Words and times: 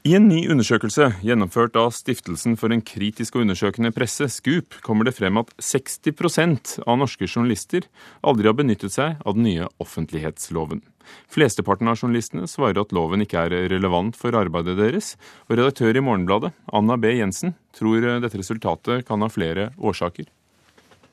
I 0.00 0.14
en 0.16 0.30
ny 0.30 0.46
undersøkelse 0.48 1.10
gjennomført 1.20 1.74
av 1.76 1.90
Stiftelsen 1.92 2.54
for 2.56 2.72
en 2.72 2.80
kritisk 2.80 3.34
og 3.36 3.42
undersøkende 3.42 3.90
presse, 3.92 4.30
SKUP, 4.32 4.78
kommer 4.80 5.04
det 5.04 5.12
frem 5.12 5.36
at 5.36 5.50
60% 5.60 6.78
av 6.86 6.96
norske 7.02 7.28
journalister 7.28 7.84
aldri 8.24 8.48
har 8.48 8.56
benyttet 8.56 8.94
seg 8.94 9.20
av 9.20 9.36
den 9.36 9.44
nye 9.44 9.68
offentlighetsloven. 9.84 10.80
Flesteparten 11.28 11.92
av 11.92 12.00
journalistene 12.00 12.48
svarer 12.48 12.80
at 12.80 12.94
loven 12.96 13.26
ikke 13.26 13.42
er 13.44 13.68
relevant 13.74 14.16
for 14.16 14.32
arbeidet 14.40 14.78
deres, 14.80 15.18
og 15.50 15.60
redaktør 15.60 16.00
i 16.00 16.04
Morgenbladet, 16.06 16.54
Anna 16.72 16.96
B. 16.96 17.12
Jensen, 17.18 17.52
tror 17.76 18.00
dette 18.24 18.40
resultatet 18.40 19.04
kan 19.04 19.20
ha 19.20 19.28
flere 19.28 19.68
årsaker. 19.76 20.32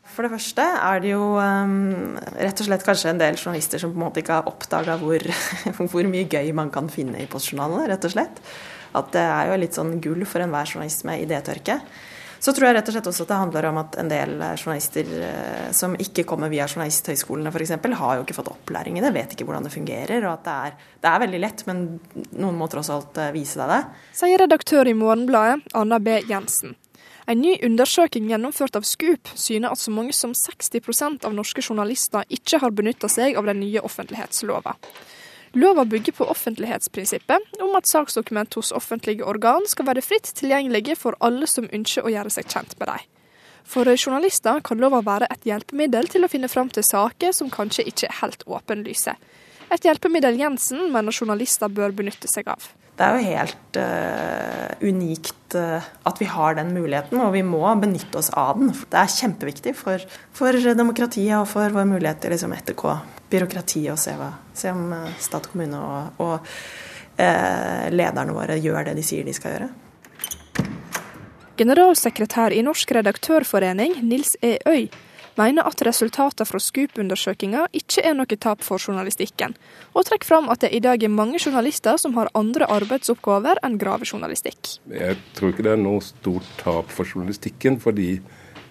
For 0.08 0.24
det 0.24 0.32
første 0.32 0.64
er 0.64 1.04
det 1.04 1.12
jo 1.12 1.34
um, 1.36 2.16
rett 2.40 2.64
og 2.64 2.70
slett 2.70 2.88
kanskje 2.88 3.12
en 3.12 3.20
del 3.20 3.36
journalister 3.36 3.84
som 3.84 3.92
på 3.92 4.00
en 4.00 4.06
måte 4.06 4.24
ikke 4.24 4.40
har 4.40 4.48
oppdaga 4.48 4.96
hvor, 5.02 5.28
hvor, 5.92 6.08
mye 6.08 6.24
gøy 6.32 6.56
man 6.56 6.72
kan 6.72 6.88
finne 6.88 7.20
i 7.20 7.28
postjournalene, 7.28 7.90
rett 7.92 8.08
og 8.08 8.16
slett. 8.16 8.40
At 8.96 9.12
det 9.16 9.24
er 9.24 9.50
jo 9.52 9.58
litt 9.64 9.78
sånn 9.78 9.98
gull 10.04 10.24
for 10.30 10.44
enhver 10.44 10.70
journalist 10.70 11.04
med 11.08 11.26
idétørke. 11.26 11.82
Så 12.40 12.54
tror 12.54 12.68
jeg 12.68 12.76
rett 12.78 12.90
og 12.90 12.94
slett 12.94 13.08
også 13.10 13.26
at 13.26 13.32
det 13.32 13.40
handler 13.42 13.68
om 13.72 13.80
at 13.82 13.96
en 13.98 14.10
del 14.12 14.34
journalister 14.38 15.08
eh, 15.26 15.70
som 15.76 15.96
ikke 15.98 16.26
kommer 16.30 16.52
via 16.54 16.68
journalisthøyskolene 16.70 17.50
f.eks., 17.50 17.74
har 17.98 18.20
jo 18.20 18.26
ikke 18.26 18.38
fått 18.38 18.52
opplæring 18.52 19.00
i 19.00 19.04
det, 19.04 19.14
vet 19.16 19.34
ikke 19.34 19.48
hvordan 19.48 19.66
det 19.66 19.74
fungerer. 19.74 20.22
Og 20.22 20.36
at 20.36 20.46
det 20.46 20.58
er, 20.68 20.76
det 21.02 21.12
er 21.12 21.24
veldig 21.26 21.42
lett, 21.42 21.64
men 21.70 21.86
noen 22.38 22.60
må 22.60 22.70
tross 22.72 22.92
alt 22.94 23.18
eh, 23.22 23.34
vise 23.36 23.58
deg 23.60 23.74
det. 23.74 24.04
Sier 24.22 24.44
redaktør 24.44 24.90
i 24.90 24.98
Morgenbladet, 24.98 25.66
Anna 25.78 26.00
B. 26.04 26.20
Jensen. 26.30 26.78
En 27.28 27.42
ny 27.44 27.58
undersøking 27.66 28.30
gjennomført 28.30 28.78
av 28.80 28.86
SKUP 28.88 29.34
syner 29.36 29.74
at 29.74 29.82
så 29.82 29.92
mange 29.92 30.14
som 30.16 30.32
60% 30.32 31.26
av 31.28 31.34
norske 31.36 31.60
journalister 31.66 32.24
ikke 32.32 32.62
har 32.62 32.72
benytta 32.72 33.10
seg 33.12 33.36
av 33.36 33.50
den 33.50 33.60
nye 33.66 33.84
offentlighetslova. 33.84 34.78
Lova 35.54 35.86
bygger 35.86 36.12
på 36.18 36.28
offentlighetsprinsippet, 36.32 37.60
om 37.64 37.76
at 37.76 37.88
saksdokument 37.88 38.54
hos 38.60 38.74
offentlige 38.76 39.26
organ 39.26 39.68
skal 39.68 39.88
være 39.88 40.04
fritt 40.04 40.32
tilgjengelige 40.36 40.98
for 41.00 41.16
alle 41.24 41.48
som 41.48 41.70
ønsker 41.72 42.06
å 42.06 42.12
gjøre 42.12 42.34
seg 42.34 42.50
kjent 42.52 42.76
med 42.80 42.92
dem. 42.92 43.06
For 43.68 43.90
journalister 43.96 44.62
kan 44.64 44.80
lova 44.80 45.02
være 45.04 45.28
et 45.32 45.44
hjelpemiddel 45.48 46.08
til 46.12 46.24
å 46.24 46.32
finne 46.32 46.48
fram 46.52 46.70
til 46.72 46.86
saker 46.88 47.34
som 47.36 47.52
kanskje 47.52 47.88
ikke 47.90 48.08
er 48.08 48.20
helt 48.22 48.46
åpenlyse. 48.48 49.16
Et 49.68 49.84
hjelpemiddel 49.84 50.40
Jensen 50.40 50.88
mener 50.94 51.12
journalister 51.12 51.68
bør 51.68 51.96
benytte 51.96 52.30
seg 52.32 52.48
av. 52.48 52.70
Det 52.98 53.06
er 53.06 53.14
jo 53.14 53.30
helt 53.30 53.78
uh, 53.78 54.72
unikt 54.82 55.54
uh, 55.54 55.86
at 56.10 56.18
vi 56.18 56.26
har 56.32 56.58
den 56.58 56.72
muligheten, 56.74 57.20
og 57.22 57.36
vi 57.36 57.44
må 57.46 57.62
benytte 57.78 58.18
oss 58.18 58.32
av 58.34 58.58
den. 58.58 58.72
Det 58.74 58.98
er 58.98 59.14
kjempeviktig 59.14 59.76
for, 59.78 60.02
for 60.34 60.58
demokratiet 60.58 61.36
og 61.38 61.46
for 61.52 61.76
vår 61.76 61.86
mulighet 61.92 62.24
til 62.24 62.34
å 62.34 62.36
liksom, 62.36 62.56
ettergå 62.58 62.96
byråkratiet 63.30 63.92
og 63.94 64.02
se, 64.02 64.16
hva, 64.18 64.32
se 64.58 64.74
om 64.74 64.96
uh, 64.96 65.12
stat, 65.22 65.50
kommune 65.54 65.82
og, 65.82 66.24
og 66.24 66.54
lederne 67.18 68.30
våre 68.30 68.60
gjør 68.62 68.84
det 68.86 68.92
de 69.00 69.02
sier 69.02 69.26
de 69.26 69.34
skal 69.34 69.56
gjøre. 69.56 69.70
Generalsekretær 71.58 72.54
i 72.54 72.60
Norsk 72.62 72.92
redaktørforening, 72.94 73.96
Nils 74.06 74.36
E. 74.46 74.60
Øy, 74.70 74.86
mener 75.38 75.68
at 75.68 75.82
resultatene 75.86 76.48
fra 76.48 76.62
Scoop-undersøkelsen 76.62 77.76
ikke 77.78 78.04
er 78.06 78.18
noe 78.18 78.38
tap 78.40 78.64
for 78.66 78.82
journalistikken, 78.82 79.56
og 79.94 80.08
trekker 80.08 80.30
fram 80.30 80.50
at 80.54 80.64
det 80.66 80.74
i 80.76 80.82
dag 80.84 81.04
er 81.04 81.14
mange 81.14 81.40
journalister 81.42 82.00
som 82.02 82.18
har 82.18 82.32
andre 82.38 82.68
arbeidsoppgaver 82.78 83.62
enn 83.66 83.78
gravejournalistikk. 83.82 84.78
Jeg 84.94 85.20
tror 85.38 85.54
ikke 85.54 85.68
det 85.68 85.76
er 85.76 85.84
noe 85.84 86.04
stort 86.06 86.48
tap 86.62 86.92
for 86.94 87.08
journalistikken, 87.08 87.80
fordi, 87.84 88.18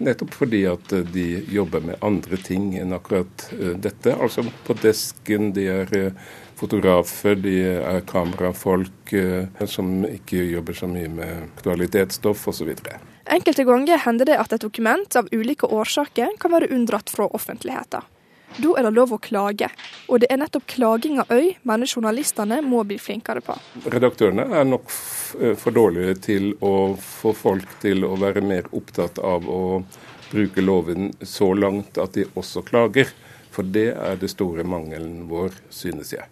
nettopp 0.03 0.35
fordi 0.37 0.65
at 0.69 0.93
eh, 0.93 1.07
de 1.13 1.27
jobber 1.53 1.85
med 1.87 2.03
andre 2.05 2.39
ting 2.41 2.73
enn 2.77 2.95
akkurat 2.95 3.47
eh, 3.57 3.73
dette. 3.81 4.13
Altså 4.13 4.45
på 4.67 4.77
desken, 4.83 5.53
de 5.55 5.69
er 5.79 5.95
eh, 5.97 6.27
fotografer, 6.57 7.37
de 7.39 7.55
er 7.77 8.01
kamerafolk 8.09 9.13
som 9.69 10.01
ikke 10.09 10.41
jobber 10.51 10.77
så 10.77 10.89
mye 10.89 11.09
med 11.13 11.45
aktualitetsstoff 11.57 12.47
osv. 12.51 12.73
Enkelte 13.27 13.63
ganger 13.67 14.01
hender 14.03 14.25
det 14.29 14.37
at 14.41 14.53
et 14.55 14.63
dokument 14.63 15.19
av 15.19 15.27
ulike 15.31 15.69
årsaker 15.69 16.37
kan 16.39 16.53
være 16.53 16.71
unndratt 16.73 17.11
fra 17.13 17.27
offentligheten. 17.35 18.05
Da 18.57 18.73
er 18.79 18.87
det 18.87 18.93
lov 18.95 19.11
å 19.13 19.19
klage, 19.21 19.67
og 20.07 20.21
det 20.23 20.29
er 20.31 20.39
nettopp 20.39 20.65
klaginga 20.71 21.25
Øy 21.29 21.57
mener 21.67 21.89
journalistene 21.89 22.61
må 22.65 22.81
bli 22.87 22.97
flinkere 23.01 23.43
på. 23.43 23.57
Redaktørene 23.85 24.47
er 24.47 24.65
nok 24.65 24.87
eh, 25.41 25.53
for 25.59 25.75
dårlige 25.75 26.15
til 26.29 26.53
å 26.63 26.95
få 26.95 27.35
folk 27.37 27.75
til 27.83 28.07
å 28.07 28.15
være 28.17 28.41
mer 28.41 28.69
opptatt 28.71 29.19
av 29.19 29.45
å 29.51 29.83
bruke 30.31 30.63
loven 30.63 31.11
så 31.21 31.51
langt 31.53 31.99
at 32.01 32.15
de 32.17 32.25
også 32.39 32.63
klager. 32.67 33.11
For 33.51 33.67
det 33.67 33.91
er 33.93 34.17
det 34.21 34.31
store 34.31 34.63
mangelen 34.67 35.27
vår, 35.29 35.53
synes 35.73 36.15
jeg. 36.15 36.25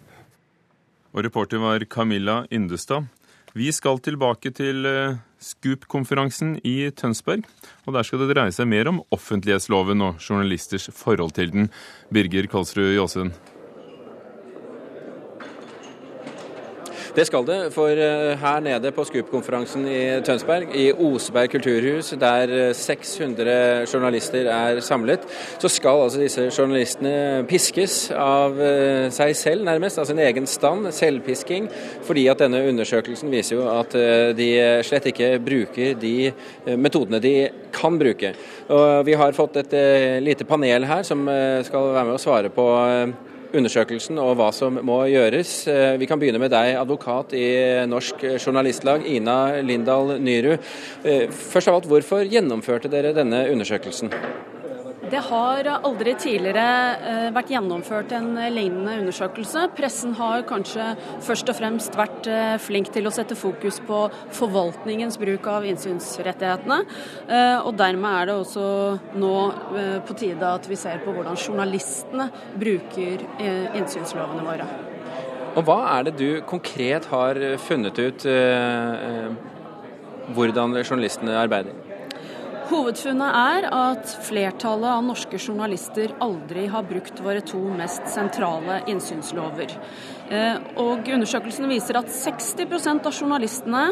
Og 1.16 1.24
reporter 1.24 1.62
var 1.62 1.80
Camilla 1.88 2.42
Yndestad. 2.52 3.06
Vi 3.56 3.70
skal 3.72 4.02
tilbake 4.04 4.50
til 4.52 4.84
eh, 4.84 5.16
Scoop-konferansen 5.40 6.58
i 6.60 6.90
Tønsberg. 6.92 7.46
Og 7.88 7.96
der 7.96 8.04
skal 8.04 8.20
det 8.20 8.34
dreie 8.34 8.52
seg 8.52 8.68
mer 8.68 8.90
om 8.90 9.00
offentlighetsloven 9.16 10.04
og 10.04 10.20
journalisters 10.20 10.90
forhold 10.92 11.32
til 11.38 11.54
den. 11.54 11.70
Birger 12.12 12.50
Kalsrud 12.52 12.92
Jåsund. 12.92 13.32
Det 17.16 17.24
skal 17.24 17.46
det, 17.48 17.70
for 17.72 17.96
eh, 17.96 18.34
her 18.36 18.58
nede 18.60 18.90
på 18.92 19.04
Scoop-konferansen 19.08 19.86
i 19.88 20.00
Tønsberg, 20.20 20.74
i 20.76 20.90
Oseberg 20.92 21.48
kulturhus, 21.54 22.10
der 22.20 22.50
600 22.76 23.46
eh, 23.48 23.84
journalister 23.88 24.50
er 24.52 24.82
samlet, 24.84 25.22
så 25.56 25.70
skal 25.72 26.02
altså 26.02 26.20
disse 26.20 26.44
journalistene 26.50 27.46
piskes 27.48 28.10
av 28.12 28.60
eh, 28.60 29.06
seg 29.16 29.32
selv, 29.32 29.64
nærmest, 29.64 29.96
av 29.96 30.10
sin 30.10 30.20
egen 30.20 30.44
stand. 30.44 30.90
Selvpisking. 30.92 31.70
Fordi 32.04 32.26
at 32.28 32.42
denne 32.44 32.60
undersøkelsen 32.68 33.32
viser 33.32 33.56
jo 33.56 33.64
at 33.72 33.96
de 34.36 34.48
slett 34.84 35.08
ikke 35.08 35.30
bruker 35.40 35.96
de 35.96 36.12
metodene 36.76 37.22
de 37.24 37.32
kan 37.72 37.96
bruke. 37.96 38.34
Og 38.68 39.06
vi 39.08 39.16
har 39.16 39.36
fått 39.36 39.56
et 39.62 39.72
lite 40.20 40.44
panel 40.44 40.84
her 40.84 41.00
som 41.06 41.24
skal 41.64 41.94
være 41.94 42.04
med 42.10 42.18
å 42.18 42.22
svare 42.22 42.52
på 42.52 42.68
undersøkelsen 43.58 44.18
og 44.22 44.34
hva 44.38 44.50
som 44.54 44.80
må 44.86 45.02
gjøres. 45.10 45.54
Eh, 45.70 45.94
vi 46.00 46.08
kan 46.08 46.20
begynne 46.20 46.40
med 46.42 46.52
deg, 46.54 46.74
advokat 46.80 47.34
i 47.36 47.46
Norsk 47.88 48.24
Journalistlag, 48.36 49.06
Ina 49.06 49.62
Lindahl 49.62 50.16
Nyrud. 50.20 50.58
Eh, 51.04 51.26
først 51.30 51.70
av 51.70 51.80
alt, 51.80 51.88
hvorfor 51.90 52.26
gjennomførte 52.28 52.92
dere 52.92 53.14
denne 53.16 53.46
undersøkelsen? 53.52 54.12
Det 55.10 55.20
har 55.22 55.68
aldri 55.70 56.16
tidligere 56.18 56.62
eh, 56.98 57.26
vært 57.34 57.50
gjennomført 57.52 58.10
en 58.16 58.32
lignende 58.50 58.96
undersøkelse. 59.04 59.68
Pressen 59.76 60.16
har 60.18 60.42
kanskje 60.48 60.88
først 61.22 61.52
og 61.52 61.58
fremst 61.60 61.98
vært 61.98 62.26
eh, 62.30 62.56
flink 62.62 62.90
til 62.94 63.06
å 63.06 63.12
sette 63.14 63.38
fokus 63.38 63.78
på 63.86 64.00
forvaltningens 64.34 65.20
bruk 65.22 65.46
av 65.52 65.68
innsynsrettighetene. 65.70 66.80
Eh, 67.28 67.58
og 67.60 67.78
dermed 67.78 68.10
er 68.10 68.30
det 68.32 68.36
også 68.40 68.66
nå 69.22 69.32
på 70.08 70.18
tide 70.18 70.50
at 70.58 70.66
vi 70.66 70.80
ser 70.80 70.98
på 71.04 71.14
hvordan 71.14 71.38
journalistene 71.38 72.26
bruker 72.58 73.22
innsynslovene 73.78 74.42
våre. 74.46 74.66
Og 75.56 75.62
Hva 75.68 75.80
er 75.94 76.08
det 76.08 76.16
du 76.18 76.30
konkret 76.48 77.06
har 77.12 77.38
funnet 77.62 78.02
ut 78.02 78.26
hvordan 80.34 80.80
journalistene 80.82 81.38
arbeider? 81.38 81.85
Hovedfunnet 82.66 83.36
er 83.38 83.64
at 83.70 84.10
flertallet 84.26 84.90
av 84.90 85.04
norske 85.06 85.38
journalister 85.38 86.10
aldri 86.24 86.64
har 86.72 86.82
brukt 86.88 87.20
våre 87.22 87.38
to 87.46 87.60
mest 87.78 88.08
sentrale 88.10 88.80
innsynslover. 88.90 89.70
Eh, 90.34 90.58
og 90.82 91.06
Undersøkelsen 91.14 91.70
viser 91.70 92.00
at 92.00 92.10
60% 92.10 93.06
av 93.06 93.14
journalistene 93.14 93.84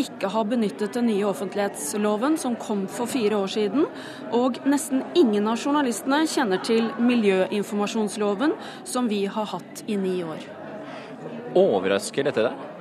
ikke 0.00 0.32
har 0.32 0.48
benyttet 0.48 0.96
den 0.96 1.10
nye 1.10 1.28
offentlighetsloven 1.28 2.40
som 2.40 2.56
kom 2.56 2.86
for 2.88 3.10
fire 3.10 3.36
år 3.36 3.52
siden. 3.52 3.84
Og 4.32 4.62
nesten 4.64 5.04
ingen 5.12 5.52
av 5.52 5.60
journalistene 5.60 6.24
kjenner 6.24 6.64
til 6.64 6.88
miljøinformasjonsloven, 7.04 8.56
som 8.88 9.12
vi 9.12 9.26
har 9.28 9.52
hatt 9.52 9.84
i 9.92 10.00
ni 10.00 10.22
år. 10.24 10.48
Overrasker 11.52 12.32
dette 12.32 12.48
deg? 12.48 12.71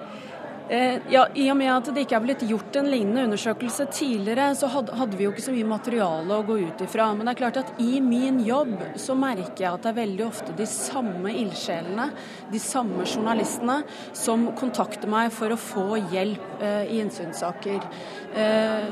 Eh, 0.71 1.01
ja, 1.09 1.25
I 1.35 1.49
og 1.51 1.57
med 1.59 1.67
at 1.67 1.89
det 1.91 2.05
ikke 2.05 2.15
er 2.15 2.23
blitt 2.23 2.43
gjort 2.47 2.77
en 2.79 2.85
lignende 2.87 3.25
undersøkelse 3.27 3.89
tidligere, 3.91 4.53
så 4.55 4.69
hadde, 4.71 5.17
vi 5.19 5.25
jo 5.25 5.33
ikke 5.33 5.43
så 5.43 5.51
mye 5.51 5.67
materiale 5.67 6.37
å 6.37 6.45
gå 6.47 6.55
ut 6.61 6.83
ifra. 6.85 7.09
Men 7.11 7.27
det 7.27 7.33
er 7.33 7.39
klart 7.41 7.59
at 7.59 7.81
i 7.83 7.99
min 7.99 8.37
jobb 8.47 8.77
så 8.95 9.11
merker 9.19 9.65
jeg 9.65 9.67
at 9.67 9.83
det 9.83 9.89
er 9.91 9.97
veldig 9.97 10.23
ofte 10.29 10.55
de 10.55 10.67
samme 10.71 11.33
ildsjelene, 11.41 12.05
de 12.53 12.61
samme 12.63 13.03
journalistene, 13.03 13.81
som 14.15 14.47
kontakter 14.61 15.11
meg 15.11 15.35
for 15.35 15.51
å 15.51 15.59
få 15.59 15.99
hjelp 16.13 16.63
eh, 16.63 16.87
i 16.87 17.03
innsynssaker. 17.03 17.91
Eh, 18.31 18.87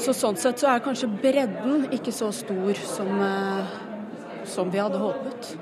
så 0.00 0.16
sånn 0.16 0.40
sett 0.40 0.64
så 0.64 0.72
er 0.72 0.82
kanskje 0.88 1.12
bredden 1.12 1.90
ikke 1.92 2.16
så 2.22 2.32
stor 2.32 2.80
som, 2.88 3.12
som 4.48 4.72
vi 4.72 4.80
hadde 4.80 5.04
håpet. 5.04 5.52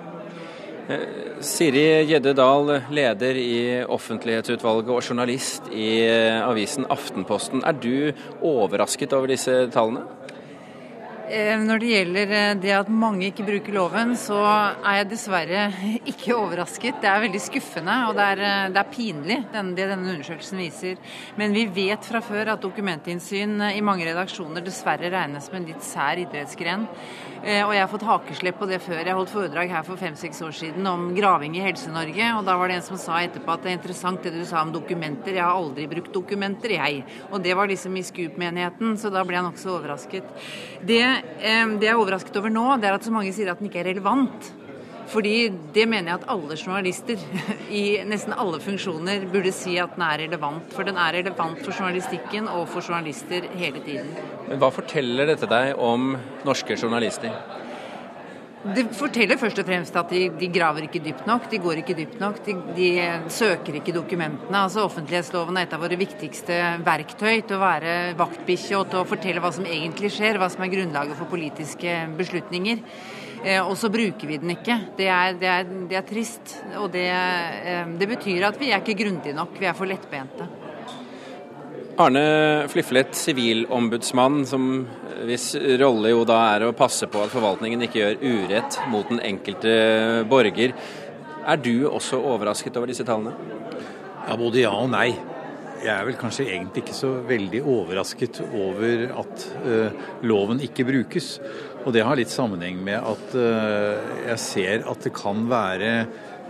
Eh, 0.88 0.98
Siri 1.40 2.02
Gjedde 2.08 2.32
Dahl, 2.34 2.72
leder 2.90 3.36
i 3.38 3.58
offentlighetsutvalget 3.86 4.90
og 4.90 5.04
journalist 5.06 5.68
i 5.70 6.02
eh, 6.08 6.40
avisen 6.42 6.88
Aftenposten. 6.90 7.62
Er 7.62 7.76
du 7.78 8.10
overrasket 8.42 9.14
over 9.14 9.30
disse 9.30 9.54
tallene? 9.70 10.02
Eh, 11.30 11.54
når 11.62 11.78
det 11.78 11.90
gjelder 11.92 12.32
eh, 12.34 12.52
det 12.58 12.72
at 12.74 12.88
mange 12.90 13.28
ikke 13.28 13.44
bruker 13.46 13.76
loven, 13.76 14.16
så 14.18 14.40
er 14.42 14.96
jeg 14.98 15.10
dessverre 15.12 15.66
ikke 16.10 16.34
overrasket. 16.34 16.98
Det 17.02 17.08
er 17.08 17.22
veldig 17.22 17.42
skuffende 17.44 17.94
og 18.08 18.16
det 18.18 18.26
er, 18.34 18.42
eh, 18.42 18.70
det 18.74 18.80
er 18.80 18.90
pinlig, 18.90 19.38
det 19.52 19.86
denne 19.92 20.16
undersøkelsen 20.16 20.58
viser. 20.58 20.98
Men 21.38 21.54
vi 21.54 21.68
vet 21.70 22.08
fra 22.08 22.22
før 22.24 22.56
at 22.56 22.64
dokumentinnsyn 22.64 23.54
i 23.70 23.84
mange 23.86 24.08
redaksjoner 24.08 24.64
dessverre 24.66 25.12
regnes 25.14 25.46
som 25.46 25.60
en 25.60 25.68
litt 25.70 25.86
sær 25.86 26.18
idrettsgren. 26.24 26.88
Og 27.42 27.72
jeg 27.74 27.82
har 27.82 27.88
fått 27.90 28.04
hakeslepp 28.06 28.60
på 28.60 28.68
det 28.70 28.76
før. 28.84 29.00
Jeg 29.02 29.16
holdt 29.18 29.32
foredrag 29.32 29.72
her 29.72 29.82
for 29.82 29.98
fem-seks 29.98 30.38
år 30.46 30.52
siden 30.54 30.86
om 30.86 31.08
graving 31.16 31.56
i 31.58 31.64
Helse-Norge. 31.64 32.28
Og 32.38 32.44
da 32.46 32.54
var 32.54 32.70
det 32.70 32.76
en 32.78 32.84
som 32.86 33.00
sa 33.02 33.16
etterpå 33.18 33.50
at 33.50 33.64
det 33.64 33.72
er 33.72 33.78
interessant 33.80 34.22
det 34.22 34.30
du 34.36 34.44
sa 34.46 34.60
om 34.62 34.70
dokumenter. 34.70 35.34
Jeg 35.34 35.42
har 35.42 35.58
aldri 35.58 35.88
brukt 35.90 36.14
dokumenter, 36.14 36.76
jeg. 36.76 37.02
Og 37.32 37.42
det 37.42 37.56
var 37.58 37.66
liksom 37.66 37.98
i 37.98 38.04
Scoop-menigheten, 38.06 38.94
så 38.94 39.10
da 39.10 39.24
ble 39.26 39.40
jeg 39.40 39.46
nokså 39.48 39.74
overrasket. 39.74 40.30
Det 40.86 41.02
det 41.38 41.86
jeg 41.86 41.92
er 41.92 42.00
overrasket 42.00 42.36
over 42.40 42.52
nå, 42.52 42.66
det 42.80 42.88
er 42.90 42.98
at 42.98 43.06
så 43.06 43.14
mange 43.14 43.32
sier 43.34 43.52
at 43.52 43.62
den 43.62 43.70
ikke 43.70 43.82
er 43.82 43.90
relevant. 43.92 44.52
Fordi 45.12 45.50
det 45.74 45.84
mener 45.90 46.12
jeg 46.12 46.20
at 46.20 46.28
alle 46.32 46.56
journalister 46.56 47.20
i 47.80 47.84
nesten 48.08 48.32
alle 48.32 48.60
funksjoner 48.62 49.26
burde 49.32 49.52
si 49.54 49.74
at 49.82 49.96
den 49.96 50.04
er 50.06 50.22
relevant. 50.24 50.70
For 50.72 50.88
den 50.88 51.00
er 51.00 51.18
relevant 51.18 51.60
for 51.64 51.74
journalistikken 51.74 52.48
og 52.48 52.68
for 52.72 52.84
journalister 52.86 53.48
hele 53.58 53.82
tiden. 53.84 54.12
Men 54.48 54.62
Hva 54.62 54.70
forteller 54.72 55.28
dette 55.28 55.50
deg 55.50 55.74
om 55.80 56.14
norske 56.46 56.78
journalister? 56.78 57.34
Det 58.62 58.84
forteller 58.94 59.38
først 59.40 59.58
og 59.58 59.66
fremst 59.66 59.96
at 59.98 60.12
de, 60.14 60.20
de, 60.38 60.48
graver 60.54 60.84
ikke 60.86 61.00
dypt 61.02 61.24
nok, 61.26 61.48
de 61.50 61.58
går 61.62 61.80
ikke 61.80 61.96
dypt 61.98 62.20
nok. 62.22 62.38
De, 62.46 62.54
de, 62.76 62.90
søker 63.32 63.80
ikke 63.80 63.94
dokumentene. 63.96 64.60
Altså 64.60 64.84
Offentlighetsloven 64.86 65.58
er 65.58 65.66
et 65.66 65.74
av 65.74 65.82
våre 65.82 65.98
viktigste 65.98 66.60
verktøy 66.86 67.40
til 67.40 67.56
å 67.58 67.62
være 67.62 67.96
vaktbikkje 68.20 68.78
og 68.78 68.86
til 68.92 69.02
å 69.02 69.08
fortelle 69.08 69.42
hva 69.42 69.50
som 69.56 69.66
egentlig 69.66 70.12
skjer, 70.14 70.38
hva 70.38 70.50
som 70.52 70.62
er 70.62 70.70
grunnlaget 70.76 71.18
for 71.18 71.32
politiske 71.32 71.98
beslutninger. 72.18 72.86
Eh, 73.42 73.58
og 73.58 73.74
så 73.78 73.90
bruker 73.90 74.30
vi 74.30 74.38
den 74.38 74.54
ikke. 74.54 74.78
Det 74.98 75.10
er, 75.10 75.34
det 75.38 75.50
er, 75.50 75.70
det 75.90 75.98
er 75.98 76.06
trist. 76.06 76.60
Og 76.78 76.94
eh, 76.94 77.80
det, 77.98 78.12
betyr 78.14 78.46
at 78.52 78.60
vi 78.62 78.70
er 78.70 78.78
ikke 78.78 79.00
grundige 79.02 79.34
nok, 79.34 79.58
vi 79.58 79.66
er 79.66 79.74
for 79.78 79.90
lettbente. 79.90 80.46
Arne 82.02 82.68
Fliflet, 82.72 83.12
sivilombudsmann, 83.14 84.42
som 84.48 84.64
hvis 85.22 85.52
rolle 85.78 86.10
jo 86.10 86.24
da 86.26 86.38
er 86.54 86.64
å 86.66 86.74
passe 86.74 87.06
på 87.10 87.20
at 87.22 87.30
forvaltningen 87.30 87.84
ikke 87.86 88.00
gjør 88.00 88.22
urett 88.22 88.78
mot 88.90 89.06
den 89.10 89.20
enkelte 89.22 89.74
borger. 90.30 90.74
Er 91.42 91.60
du 91.62 91.86
også 91.86 92.18
overrasket 92.18 92.78
over 92.80 92.90
disse 92.90 93.06
tallene? 93.06 93.34
Ja, 94.26 94.34
Både 94.38 94.64
ja 94.64 94.72
og 94.74 94.90
nei. 94.90 95.12
Jeg 95.82 95.90
er 95.94 96.04
vel 96.06 96.18
kanskje 96.18 96.46
egentlig 96.46 96.84
ikke 96.84 96.94
så 96.94 97.12
veldig 97.26 97.62
overrasket 97.66 98.38
over 98.46 99.06
at 99.22 99.46
uh, 99.62 100.04
loven 100.26 100.62
ikke 100.62 100.86
brukes. 100.86 101.36
Og 101.82 101.90
det 101.94 102.04
har 102.06 102.18
litt 102.18 102.30
sammenheng 102.30 102.82
med 102.86 102.98
at 102.98 103.34
uh, 103.34 104.18
jeg 104.28 104.42
ser 104.42 104.86
at 104.90 105.06
det 105.06 105.14
kan 105.18 105.46
være 105.50 105.94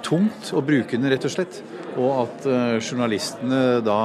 tungt 0.04 0.52
å 0.52 0.64
bruke 0.64 0.96
den, 0.96 1.08
rett 1.12 1.28
og 1.28 1.32
slett. 1.32 1.62
Og 2.00 2.10
at 2.22 2.46
uh, 2.48 2.78
journalistene 2.80 3.60
da 3.84 3.98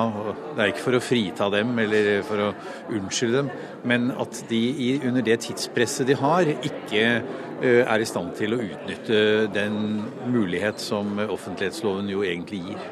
Det 0.55 0.59
er 0.59 0.71
ikke 0.73 0.83
for 0.83 0.97
å 0.97 1.03
frita 1.03 1.47
dem 1.53 1.71
eller 1.79 2.09
for 2.27 2.43
å 2.43 2.51
unnskylde 2.97 3.43
dem, 3.43 3.51
men 3.87 4.09
at 4.11 4.41
de 4.49 4.97
under 5.07 5.23
det 5.23 5.39
tidspresset 5.45 6.09
de 6.09 6.17
har, 6.19 6.49
ikke 6.57 7.03
uh, 7.21 7.83
er 7.85 8.03
i 8.03 8.09
stand 8.09 8.33
til 8.39 8.57
å 8.57 8.61
utnytte 8.63 9.21
den 9.55 10.03
mulighet 10.27 10.81
som 10.83 11.15
offentlighetsloven 11.27 12.11
jo 12.11 12.25
egentlig 12.27 12.63
gir. 12.65 12.85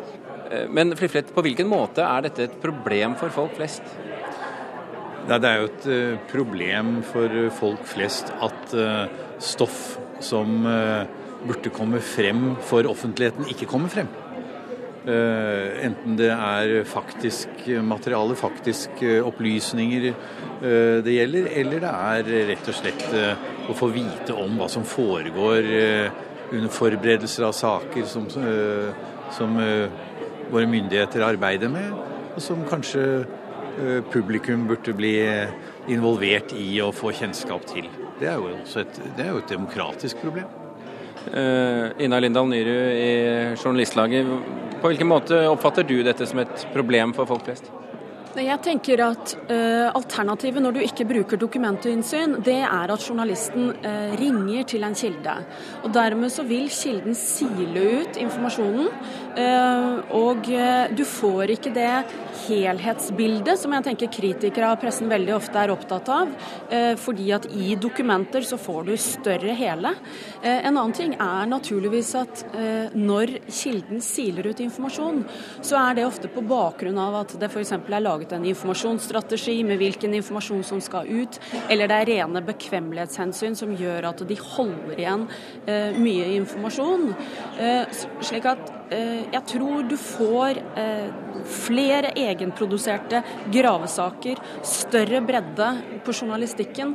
Eh, 0.46 0.68
men 0.70 0.94
Fliflet, 0.96 1.32
på 1.34 1.44
hvilken 1.44 1.70
måte 1.70 2.06
er 2.06 2.28
dette 2.28 2.48
et 2.48 2.60
problem 2.64 3.18
for 3.20 3.34
folk 3.34 3.56
flest? 3.58 3.96
Nei, 5.26 5.40
det 5.42 5.50
er 5.50 5.64
jo 5.64 5.70
et 5.72 6.28
problem 6.30 7.00
for 7.10 7.34
folk 7.58 7.88
flest 7.90 8.30
at 8.46 8.76
stoff 9.42 9.96
som 10.22 10.62
burde 11.48 11.72
komme 11.74 11.98
frem 11.98 12.52
for 12.62 12.86
offentligheten, 12.86 13.50
ikke 13.50 13.66
kommer 13.72 13.90
frem. 13.90 14.12
Eh, 15.06 15.86
enten 15.86 16.16
det 16.18 16.32
er 16.34 16.80
faktisk 16.90 17.68
materiale, 17.86 18.34
faktisk 18.36 19.04
eh, 19.06 19.20
opplysninger 19.22 20.08
eh, 20.10 21.04
det 21.06 21.14
gjelder, 21.14 21.50
eller 21.62 21.84
det 21.84 21.92
er 21.92 22.48
rett 22.50 22.70
og 22.72 22.78
slett 22.80 23.06
å 23.70 23.76
få 23.78 23.92
vite 23.94 24.34
om 24.34 24.58
hva 24.58 24.70
som 24.72 24.86
foregår 24.88 25.70
under 26.56 26.74
forberedelser 26.74 27.46
av 27.46 27.54
saker 27.58 28.06
som, 28.10 28.26
som 29.34 29.56
våre 29.58 30.68
myndigheter 30.70 31.26
arbeider 31.26 31.70
med, 31.74 31.94
og 32.34 32.42
som 32.42 32.62
kanskje 32.70 33.26
publikum 34.14 34.68
burde 34.70 34.94
bli 34.96 35.16
involvert 35.92 36.54
i 36.58 36.70
og 36.86 36.94
få 36.98 37.14
kjennskap 37.18 37.66
til. 37.70 37.90
Det 38.22 38.30
er 38.30 38.38
jo, 38.38 38.54
et, 38.54 39.02
det 39.18 39.26
er 39.26 39.34
jo 39.34 39.42
et 39.42 39.58
demokratisk 39.58 40.22
problem. 40.22 40.54
Uh, 41.26 41.90
Ina 41.98 42.20
Lindahl 42.22 42.46
Nyrud 42.52 42.92
i 43.02 43.56
Journalistlaget, 43.58 44.30
på 44.86 44.92
hvilken 44.92 45.10
måte 45.10 45.38
oppfatter 45.50 45.86
du 45.88 45.98
dette 46.06 46.28
som 46.30 46.44
et 46.44 46.68
problem 46.76 47.16
for 47.18 47.26
folk 47.26 47.48
flest? 47.48 47.72
Jeg 48.36 48.60
tenker 48.60 49.00
at 49.00 49.32
uh, 49.48 49.96
Alternativet 49.96 50.62
når 50.62 50.76
du 50.76 50.80
ikke 50.84 51.06
bruker 51.08 51.40
dokumentinnsyn, 51.40 52.36
det 52.44 52.58
er 52.68 52.92
at 52.92 53.06
journalisten 53.08 53.70
uh, 53.80 54.14
ringer 54.20 54.68
til 54.68 54.84
en 54.86 54.98
kilde. 55.00 55.36
Og 55.88 55.94
Dermed 55.96 56.34
så 56.36 56.44
vil 56.46 56.68
kilden 56.70 57.16
sile 57.16 57.86
ut 58.02 58.20
informasjonen, 58.20 58.92
og 59.36 60.48
du 60.96 61.04
får 61.08 61.52
ikke 61.56 61.72
det 61.76 61.92
helhetsbildet 62.46 63.60
som 63.60 63.74
jeg 63.76 63.86
tenker 63.88 64.12
kritikere 64.14 64.70
av 64.72 64.80
pressen 64.82 65.10
veldig 65.12 65.34
ofte 65.36 65.60
er 65.60 65.74
opptatt 65.74 66.12
av. 66.14 66.32
Fordi 67.02 67.28
at 67.36 67.48
i 67.52 67.76
dokumenter 67.80 68.46
så 68.48 68.60
får 68.62 68.88
du 68.88 68.94
større 69.02 69.56
hele. 69.58 69.92
En 70.44 70.78
annen 70.78 70.96
ting 70.96 71.16
er 71.18 71.50
naturligvis 71.50 72.14
at 72.20 72.44
når 72.96 73.38
kilden 73.50 74.04
siler 74.04 74.52
ut 74.52 74.64
informasjon, 74.64 75.24
så 75.66 75.80
er 75.82 75.98
det 75.98 76.08
ofte 76.08 76.32
på 76.32 76.44
bakgrunn 76.46 77.00
av 77.02 77.20
at 77.24 77.36
det 77.40 77.50
f.eks. 77.52 77.74
er 77.76 78.04
laget 78.04 78.36
en 78.36 78.46
informasjonsstrategi 78.48 79.58
med 79.68 79.80
hvilken 79.82 80.14
informasjon 80.18 80.64
som 80.64 80.82
skal 80.84 81.08
ut, 81.10 81.40
eller 81.70 81.90
det 81.90 82.00
er 82.00 82.12
rene 82.12 82.42
bekvemmelighetshensyn 82.46 83.58
som 83.58 83.74
gjør 83.78 84.10
at 84.12 84.24
de 84.28 84.38
holder 84.40 85.00
igjen 85.00 85.28
eh, 85.68 85.98
mye 86.00 86.32
informasjon. 86.40 87.08
Eh, 87.62 88.02
slik 88.26 88.48
at 88.50 88.64
eh, 88.70 88.85
jeg 88.90 89.42
tror 89.50 89.86
du 89.90 89.96
får 89.98 90.60
eh, 90.78 91.08
flere 91.50 92.12
egenproduserte 92.20 93.22
gravesaker, 93.54 94.42
større 94.66 95.22
bredde 95.26 95.72
på 96.06 96.14
journalistikken 96.14 96.94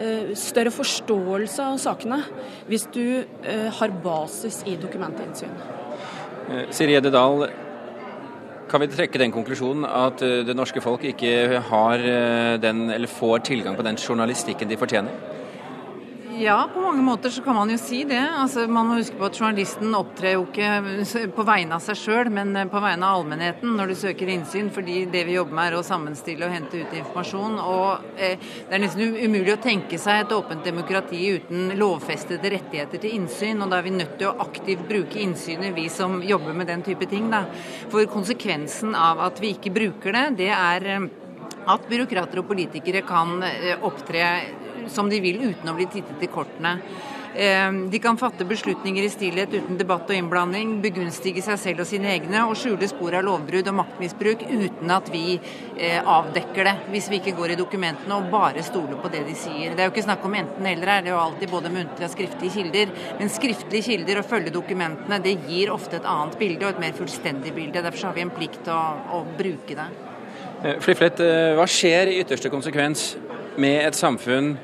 eh, 0.00 0.34
større 0.38 0.72
forståelse 0.74 1.70
av 1.72 1.80
sakene 1.80 2.20
hvis 2.68 2.86
du 2.92 3.04
eh, 3.22 3.68
har 3.80 3.96
basis 4.04 4.62
i 4.68 4.76
dokumentinnsyn. 4.80 5.56
Siri 6.74 6.96
Edde 6.98 7.12
Dahl, 7.14 7.46
kan 8.70 8.82
vi 8.82 8.86
trekke 8.90 9.18
den 9.18 9.32
konklusjonen 9.34 9.86
at 9.88 10.22
eh, 10.22 10.40
det 10.46 10.54
norske 10.54 10.82
folk 10.84 11.02
ikke 11.08 11.60
har 11.70 12.06
eh, 12.06 12.54
den, 12.62 12.86
eller 12.94 13.10
får 13.10 13.46
tilgang 13.50 13.78
på 13.78 13.86
den 13.86 13.98
journalistikken 13.98 14.70
de 14.70 14.78
fortjener? 14.78 15.39
Ja, 16.40 16.68
på 16.74 16.80
mange 16.80 17.02
måter 17.02 17.30
så 17.30 17.42
kan 17.42 17.54
man 17.54 17.68
jo 17.68 17.76
si 17.76 17.98
det. 18.08 18.20
Altså, 18.32 18.62
man 18.64 18.86
må 18.88 18.94
huske 18.96 19.18
på 19.20 19.26
at 19.26 19.36
journalisten 19.36 19.92
opptrer 19.92 20.38
jo 20.38 20.46
ikke 20.46 21.26
på 21.36 21.44
vegne 21.44 21.76
av 21.76 21.82
seg 21.84 21.98
sjøl, 22.00 22.30
men 22.32 22.54
eh, 22.56 22.68
på 22.70 22.80
vegne 22.80 23.04
av 23.04 23.18
allmennheten 23.18 23.74
når 23.76 23.92
du 23.92 23.96
søker 24.00 24.32
innsyn. 24.32 24.70
Fordi 24.72 25.02
det 25.12 25.26
vi 25.28 25.34
jobber 25.36 25.58
med 25.58 25.68
er 25.68 25.76
å 25.76 25.84
sammenstille 25.84 26.48
og 26.48 26.54
hente 26.56 26.80
ut 26.80 26.96
informasjon. 26.96 27.60
Og 27.60 28.16
eh, 28.16 28.40
det 28.40 28.72
er 28.78 28.84
nesten 28.86 29.20
umulig 29.20 29.52
å 29.52 29.60
tenke 29.60 30.00
seg 30.00 30.22
et 30.22 30.32
åpent 30.32 30.64
demokrati 30.64 31.20
uten 31.36 31.74
lovfestede 31.76 32.56
rettigheter 32.56 33.04
til 33.04 33.20
innsyn. 33.20 33.60
Og 33.60 33.68
da 33.68 33.82
er 33.82 33.90
vi 33.90 33.96
nødt 33.98 34.16
til 34.16 34.30
å 34.30 34.36
aktivt 34.40 34.88
bruke 34.88 35.20
innsynet, 35.20 35.76
vi 35.76 35.90
som 35.92 36.22
jobber 36.24 36.56
med 36.56 36.72
den 36.72 36.86
type 36.88 37.10
ting. 37.10 37.28
Da. 37.34 37.44
For 37.92 38.08
konsekvensen 38.08 38.96
av 38.96 39.20
at 39.28 39.44
vi 39.44 39.52
ikke 39.58 39.76
bruker 39.76 40.16
det, 40.16 40.28
det 40.40 40.54
er 40.56 40.92
eh, 40.96 41.10
at 41.68 41.84
byråkrater 41.90 42.40
og 42.40 42.48
politikere 42.48 43.02
kan 43.06 43.42
eh, 43.44 43.76
opptre 43.84 44.24
som 44.90 45.08
de 45.10 45.22
vil 45.22 45.40
uten 45.50 45.70
å 45.70 45.76
bli 45.78 45.88
tittet 45.90 46.22
i 46.26 46.30
kortene. 46.30 46.78
Eh, 47.34 47.72
de 47.72 47.98
kan 47.98 48.16
fatte 48.18 48.44
beslutninger 48.44 49.04
i 49.04 49.10
stillhet 49.10 49.52
uten 49.54 49.76
debatt 49.78 50.08
og 50.10 50.16
innblanding, 50.16 50.80
begunstige 50.82 51.42
seg 51.46 51.58
selv 51.62 51.84
og 51.84 51.86
sine 51.86 52.10
egne 52.10 52.42
og 52.42 52.56
skjule 52.58 52.88
spor 52.90 53.14
av 53.14 53.22
lovbrudd 53.22 53.68
og 53.70 53.76
maktmisbruk 53.78 54.42
uten 54.48 54.90
at 54.90 55.10
vi 55.14 55.36
eh, 55.36 56.00
avdekker 56.00 56.66
det, 56.66 56.72
hvis 56.90 57.06
vi 57.12 57.20
ikke 57.20 57.36
går 57.38 57.54
i 57.54 57.58
dokumentene 57.60 58.16
og 58.16 58.32
bare 58.32 58.64
stoler 58.66 58.98
på 58.98 59.12
det 59.14 59.22
de 59.28 59.36
sier. 59.38 59.76
Det 59.76 59.84
er 59.84 59.86
jo 59.86 59.94
ikke 59.94 60.06
snakk 60.08 60.26
om 60.26 60.34
enten-eller 60.40 60.90
det 60.90 61.12
er 61.12 61.14
jo 61.14 61.20
alltid 61.22 61.52
både 61.52 61.72
muntlige 61.76 62.08
og 62.08 62.14
skriftlige 62.16 62.56
kilder. 62.56 62.94
Men 63.20 63.30
skriftlige 63.30 63.86
kilder 63.92 64.22
og 64.22 64.26
følge 64.32 64.54
dokumentene, 64.54 65.20
det 65.22 65.36
gir 65.46 65.70
ofte 65.70 66.00
et 66.00 66.08
annet 66.10 66.34
bilde 66.40 66.66
og 66.66 66.74
et 66.74 66.82
mer 66.82 66.96
fullstendig 66.98 67.54
bilde. 67.54 67.84
Derfor 67.86 68.10
har 68.10 68.18
vi 68.18 68.24
en 68.26 68.34
plikt 68.34 68.64
til 68.66 68.74
å, 68.74 69.20
å 69.20 69.22
bruke 69.38 69.78
det. 69.78 69.86
Eh, 70.64 70.82
Fliflet, 70.82 71.22
hva 71.54 71.68
skjer 71.70 72.10
i 72.10 72.18
ytterste 72.24 72.50
konsekvens 72.50 73.12
med 73.60 73.84
et 73.84 73.94
samfunn 73.94 74.56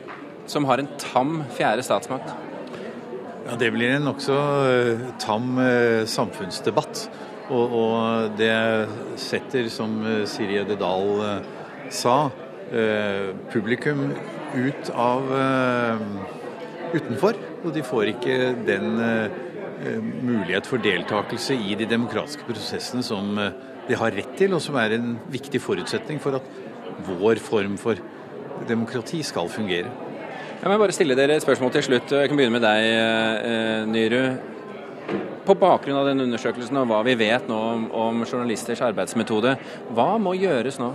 som 0.51 0.67
har 0.69 0.79
en 0.83 0.89
tam 1.01 1.41
fjerde 1.57 1.85
statsmakt? 1.87 2.35
Ja, 3.47 3.57
Det 3.59 3.71
blir 3.75 3.95
en 3.95 4.09
nokså 4.09 4.35
uh, 4.35 5.07
tam 5.23 5.55
uh, 5.59 6.03
samfunnsdebatt. 6.07 7.07
Og, 7.47 7.75
og, 7.79 8.33
det 8.39 8.89
setter, 9.23 9.69
som 9.71 10.01
uh, 10.03 10.25
Siri 10.27 10.59
Edde 10.63 10.79
Dahl 10.81 11.23
sa, 11.95 12.31
publikum 13.53 14.09
ut 14.57 14.89
av 14.91 15.29
utenfor. 16.91 17.37
Og 17.63 17.69
de 17.77 17.85
får 17.87 18.11
ikke 18.11 18.39
den 18.67 18.99
mulighet 20.27 20.67
for 20.67 20.83
deltakelse 20.83 21.55
i 21.55 21.77
de 21.79 21.87
demokratiske 21.87 22.43
prosessene 22.49 23.07
som 23.07 23.39
de 23.87 24.01
har 24.01 24.19
rett 24.19 24.35
til, 24.35 24.57
og 24.59 24.65
som 24.65 24.81
er 24.83 24.97
en 24.97 25.15
viktig 25.31 25.63
forutsetning 25.63 26.19
for 26.19 26.41
at 26.41 26.51
vår 27.07 27.39
form 27.39 27.79
for 27.79 28.03
demokrati 28.67 29.23
skal 29.23 29.47
fungere. 29.53 29.95
Jeg 30.57 30.73
må 30.73 30.77
bare 30.81 30.95
stille 30.95 31.17
dere 31.19 31.37
et 31.37 31.45
spørsmål 31.45 31.73
til 31.75 31.83
slutt. 31.85 32.13
Jeg 32.17 32.31
kan 32.31 32.39
begynne 32.39 32.57
med 32.57 32.65
deg, 32.65 32.85
eh, 32.89 33.83
Nyru. 33.87 34.23
På 35.47 35.55
bakgrunn 35.55 35.95
av 35.95 36.07
den 36.09 36.25
undersøkelsen 36.25 36.77
og 36.81 36.89
hva 36.91 37.03
vi 37.07 37.15
vet 37.15 37.45
nå 37.47 37.55
om, 37.55 37.85
om, 37.95 38.25
journalisters 38.25 38.81
arbeidsmetode, 38.83 39.53
hva 39.95 40.07
må 40.19 40.33
gjøres 40.35 40.81
nå? 40.81 40.89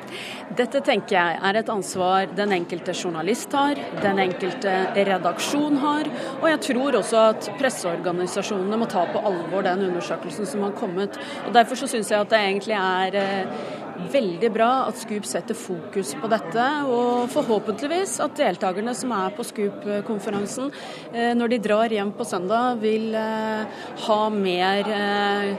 Dette 0.60 0.80
tenker 0.86 1.18
jeg 1.18 1.40
er 1.50 1.58
et 1.60 1.68
ansvar 1.68 2.30
den 2.38 2.54
enkelte 2.56 2.94
journalist 2.96 3.52
har, 3.52 3.76
den 4.00 4.22
enkelte 4.24 4.72
redaksjon 4.94 5.76
har. 5.82 6.08
Og 6.38 6.48
jeg 6.48 6.62
tror 6.70 7.00
også 7.02 7.26
at 7.34 7.50
presseorganisasjonene 7.60 8.80
må 8.80 8.88
ta 8.88 9.04
på 9.10 9.20
alvor 9.20 9.66
den 9.68 9.84
undersøkelsen 9.90 10.48
som 10.48 10.64
har 10.64 10.72
kommet. 10.78 11.20
Og 11.46 11.52
Derfor 11.52 11.82
så 11.82 11.90
syns 11.90 12.14
jeg 12.14 12.24
at 12.24 12.32
det 12.32 12.40
egentlig 12.46 12.78
er 12.78 13.20
eh, 13.20 13.78
veldig 14.12 14.50
bra 14.54 14.70
at 14.88 14.98
Scoop 15.00 15.26
setter 15.28 15.58
fokus 15.58 16.14
på 16.20 16.30
dette, 16.32 16.66
og 16.88 17.28
forhåpentligvis 17.34 18.18
at 18.24 18.38
deltakerne 18.38 18.94
som 18.96 19.12
er 19.16 19.36
på 19.36 19.46
Scoop-konferansen, 19.46 20.72
eh, 21.12 21.32
når 21.36 21.54
de 21.54 21.60
drar 21.68 21.94
hjem 21.94 22.12
på 22.16 22.26
søndag, 22.28 22.80
vil 22.82 23.14
eh, 23.14 23.80
ha 24.06 24.20
mer 24.34 24.92
eh, 24.96 25.54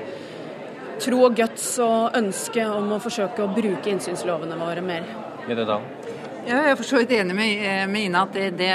tro 1.01 1.23
og 1.25 1.35
guts 1.37 1.73
og 1.81 2.17
ønske 2.17 2.65
om 2.69 2.93
å 2.95 3.01
forsøke 3.01 3.45
å 3.45 3.51
bruke 3.55 3.91
innsynslovene 3.93 4.59
våre 4.59 4.85
mer. 4.85 5.07
Ja, 5.49 5.57
jeg 6.47 6.71
er 6.71 6.77
for 6.79 6.87
så 6.87 7.01
vidt 7.01 7.11
enig 7.15 7.35
med, 7.35 7.89
med 7.91 8.05
Ina 8.07 8.23
at 8.25 8.33
det, 8.35 8.47
det, 8.59 8.71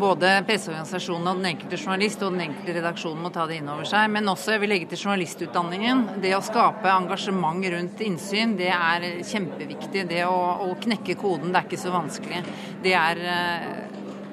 både 0.00 0.30
presseorganisasjonen 0.46 1.30
og 1.30 1.40
den 1.40 1.50
enkelte 1.50 1.78
journalist 1.80 2.22
og 2.22 2.34
den 2.34 2.44
enkelte 2.46 2.76
redaksjonen 2.78 3.24
må 3.24 3.32
ta 3.34 3.46
det 3.48 3.58
inn 3.60 3.70
over 3.72 3.88
seg. 3.88 4.10
Men 4.12 4.30
også 4.32 4.54
jeg 4.54 4.62
vil 4.62 4.72
legge 4.74 4.90
til 4.92 5.02
journalistutdanningen. 5.02 6.04
Det 6.22 6.34
å 6.36 6.42
skape 6.44 6.92
engasjement 6.92 7.66
rundt 7.74 8.02
innsyn, 8.06 8.56
det 8.60 8.70
er 8.74 9.08
kjempeviktig. 9.26 10.06
Det 10.10 10.22
å, 10.28 10.38
å 10.68 10.72
knekke 10.82 11.18
koden, 11.18 11.52
det 11.52 11.62
er 11.62 11.68
ikke 11.70 11.84
så 11.86 11.94
vanskelig. 11.94 12.42
Det 12.84 12.96
er 12.96 13.22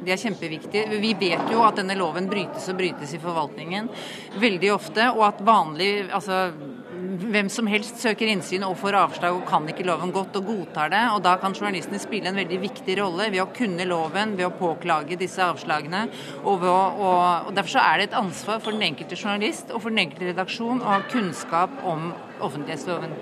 det 0.03 0.12
er 0.12 0.19
kjempeviktig. 0.19 0.81
Vi 1.00 1.13
vet 1.15 1.51
jo 1.51 1.62
at 1.63 1.77
denne 1.79 1.95
loven 1.95 2.27
brytes 2.31 2.67
og 2.72 2.75
brytes 2.79 3.13
i 3.15 3.22
forvaltningen 3.24 3.88
veldig 4.41 4.72
ofte, 4.74 5.07
og 5.13 5.24
at 5.29 5.43
vanlig 5.48 5.91
altså 6.12 6.50
hvem 7.20 7.50
som 7.51 7.67
helst 7.70 8.01
søker 8.01 8.29
innsyn 8.32 8.65
og 8.67 8.77
får 8.82 8.98
avslag 9.00 9.36
og 9.38 9.46
kan 9.50 9.67
ikke 9.70 9.86
loven 9.88 10.13
godt 10.15 10.38
og 10.39 10.48
godtar 10.48 10.91
det. 10.93 11.01
og 11.15 11.24
Da 11.25 11.36
kan 11.41 11.55
journalistene 11.55 12.01
spille 12.01 12.29
en 12.29 12.39
veldig 12.39 12.60
viktig 12.62 12.98
rolle 13.01 13.29
ved 13.32 13.43
å 13.43 13.51
kunne 13.55 13.88
loven, 13.89 14.38
ved 14.38 14.48
å 14.48 14.55
påklage 14.58 15.20
disse 15.20 15.43
avslagene. 15.43 16.08
og, 16.43 16.63
å, 16.63 16.79
og, 16.98 17.50
og 17.50 17.53
Derfor 17.55 17.77
så 17.77 17.86
er 17.86 18.00
det 18.00 18.10
et 18.10 18.20
ansvar 18.24 18.60
for 18.63 18.72
den 18.72 18.88
enkelte 18.89 19.20
journalist 19.20 19.72
og 19.72 19.84
for 19.84 19.93
den 19.93 20.05
enkelte 20.05 20.32
redaksjon 20.32 20.82
å 20.82 20.96
ha 20.96 21.00
kunnskap 21.12 21.79
om 21.88 22.12
offentlighetsloven. 22.43 23.15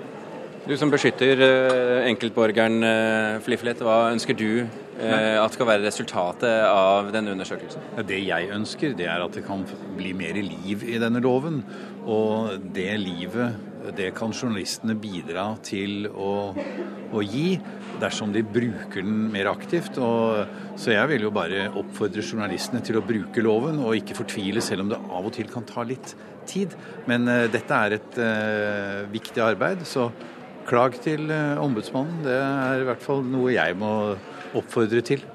Du 0.62 0.76
som 0.78 0.92
beskytter 0.92 1.40
uh, 1.42 2.04
enkeltborgeren 2.06 2.84
uh, 2.86 3.40
Fliflet, 3.42 3.80
hva 3.82 4.12
ønsker 4.12 4.36
du 4.38 4.62
uh, 4.62 5.40
at 5.42 5.56
skal 5.56 5.66
være 5.66 5.82
resultatet 5.82 6.68
av 6.68 7.10
denne 7.10 7.34
undersøkelsen? 7.34 7.82
Det 8.06 8.20
jeg 8.22 8.52
ønsker, 8.54 8.94
det 8.94 9.08
er 9.10 9.24
at 9.24 9.34
det 9.34 9.42
kan 9.48 9.64
bli 9.98 10.12
mer 10.14 10.38
liv 10.38 10.86
i 10.86 11.00
denne 11.02 11.22
loven. 11.24 11.64
Og 12.06 12.62
det 12.76 12.92
livet 13.02 13.71
det 13.96 14.12
kan 14.14 14.32
journalistene 14.34 14.94
bidra 14.98 15.48
til 15.64 16.06
å, 16.08 16.52
å, 16.54 17.22
gi 17.24 17.56
dersom 18.02 18.32
de 18.34 18.44
bruker 18.46 19.02
den 19.02 19.26
mer 19.32 19.50
aktivt. 19.50 19.98
Og, 20.02 20.46
så 20.78 20.94
jeg 20.94 21.10
vil 21.10 21.26
jo 21.26 21.32
bare 21.34 21.66
oppfordre 21.70 22.24
journalistene 22.24 22.82
til 22.84 23.00
å 23.00 23.04
bruke 23.06 23.44
loven, 23.44 23.80
og 23.82 23.98
ikke 23.98 24.18
fortvile 24.22 24.62
selv 24.64 24.86
om 24.86 24.92
det 24.92 25.00
av 25.02 25.26
og 25.28 25.34
til 25.36 25.50
kan 25.50 25.66
ta 25.68 25.84
litt 25.86 26.14
tid. 26.48 26.76
Men 27.10 27.26
uh, 27.30 27.48
dette 27.50 27.82
er 27.86 27.98
et 27.98 28.22
uh, 28.22 29.02
viktig 29.12 29.42
arbeid, 29.42 29.84
så 29.88 30.08
klag 30.68 30.96
til 31.02 31.26
uh, 31.30 31.58
ombudsmannen. 31.62 32.22
Det 32.26 32.38
er 32.38 32.82
i 32.82 32.88
hvert 32.90 33.02
fall 33.02 33.26
noe 33.26 33.54
jeg 33.54 33.78
må 33.78 33.92
oppfordre 34.58 35.02
til. 35.06 35.26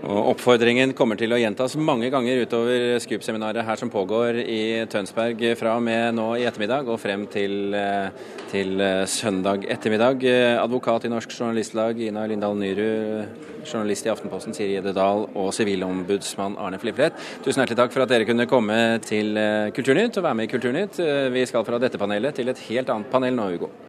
Og 0.00 0.30
Oppfordringen 0.32 0.94
kommer 0.96 1.18
til 1.20 1.32
å 1.34 1.38
gjentas 1.40 1.74
mange 1.76 2.08
ganger 2.12 2.40
utover 2.46 2.96
Scoop-seminaret 3.04 3.66
her 3.66 3.80
som 3.80 3.90
pågår 3.92 4.38
i 4.40 4.60
Tønsberg 4.88 5.42
fra 5.60 5.74
og 5.76 5.84
med 5.84 6.16
nå 6.16 6.26
i 6.38 6.46
ettermiddag 6.48 6.88
og 6.88 7.00
frem 7.02 7.26
til, 7.28 7.74
eh, 7.74 8.08
til 8.50 8.80
eh, 8.80 9.04
søndag 9.04 9.66
ettermiddag. 9.68 10.24
Advokat 10.62 11.04
i 11.04 11.12
Norsk 11.12 11.34
Journalistlag 11.36 12.00
Ina 12.00 12.24
Lindahl 12.30 12.56
Nyrud, 12.56 13.28
journalist 13.66 14.08
i 14.08 14.12
Aftenposten 14.14 14.56
Siri 14.56 14.78
Edde 14.80 14.96
Dahl 14.96 15.26
og 15.34 15.52
sivilombudsmann 15.52 16.56
Arne 16.56 16.80
Fliflet. 16.80 17.12
Tusen 17.44 17.60
hjertelig 17.60 17.82
takk 17.82 17.92
for 17.92 18.06
at 18.06 18.14
dere 18.14 18.28
kunne 18.28 18.48
komme 18.48 18.80
til 19.04 19.36
eh, 19.36 19.68
Kulturnytt 19.76 20.16
og 20.16 20.28
være 20.30 20.40
med 20.40 20.48
i 20.48 20.54
Kulturnytt. 20.54 21.04
Vi 21.34 21.46
skal 21.46 21.68
fra 21.68 21.82
dette 21.82 22.00
panelet 22.00 22.40
til 22.40 22.48
et 22.48 22.66
helt 22.70 22.88
annet 22.88 23.12
panel 23.12 23.36
nå, 23.36 23.52
Hugo. 23.52 23.72